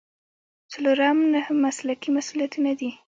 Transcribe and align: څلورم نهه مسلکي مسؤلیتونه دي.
څلورم 0.71 1.17
نهه 1.33 1.51
مسلکي 1.63 2.09
مسؤلیتونه 2.17 2.71
دي. 2.79 2.89